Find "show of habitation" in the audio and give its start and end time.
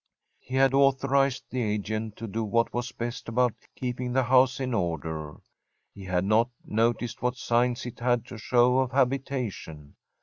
8.39-9.93